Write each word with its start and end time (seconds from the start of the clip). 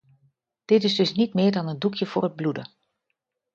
Dit 0.65 0.83
is 0.83 0.95
dus 0.95 1.13
niet 1.13 1.33
meer 1.33 1.51
dan 1.51 1.67
een 1.67 1.79
doekje 1.79 2.05
voor 2.05 2.23
het 2.23 2.35
bloeden. 2.35 2.71